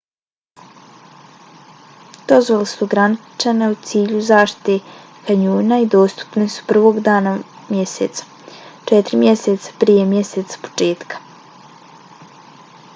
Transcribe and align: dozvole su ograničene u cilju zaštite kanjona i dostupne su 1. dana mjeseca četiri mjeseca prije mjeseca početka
dozvole 2.31 2.69
su 2.71 2.79
ograničene 2.85 3.67
u 3.73 3.77
cilju 3.89 4.21
zaštite 4.29 4.77
kanjona 5.27 5.77
i 5.85 5.85
dostupne 5.97 6.47
su 6.55 6.65
1. 6.73 6.99
dana 7.09 7.35
mjeseca 7.69 8.51
četiri 8.93 9.21
mjeseca 9.27 9.77
prije 9.85 10.09
mjeseca 10.17 10.65
početka 10.65 11.23